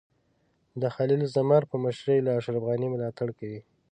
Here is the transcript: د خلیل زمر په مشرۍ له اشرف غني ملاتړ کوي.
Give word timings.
د 0.81 0.83
خلیل 0.95 1.21
زمر 1.35 1.61
په 1.71 1.75
مشرۍ 1.83 2.19
له 2.25 2.31
اشرف 2.39 2.61
غني 2.69 2.87
ملاتړ 2.93 3.27
کوي. 3.39 3.61